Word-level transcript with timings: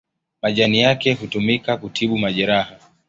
Majani 0.41 0.79
yake 0.81 1.13
hutumika 1.13 1.77
kutibu 1.77 2.17
majeraha. 2.17 2.75